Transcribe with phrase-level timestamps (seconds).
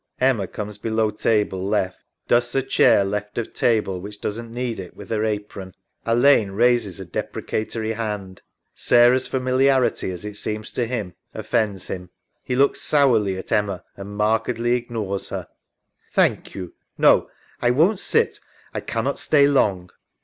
[0.19, 1.99] [Emma comes below table left.
[2.27, 5.75] Dusts a chair left of table, which doesn't need it, with her apron.
[6.07, 8.41] Alleyne raises a depre catory hand.
[8.75, 12.09] SaraK s familiarity, as it seems to him, offends him.
[12.43, 15.45] He looks sourly at Emma and markedly ignores her.
[15.47, 15.55] ALLEYNE.
[16.15, 17.29] Thank you; no,
[17.61, 18.39] I won't sit,
[18.73, 19.91] I cannot stay long.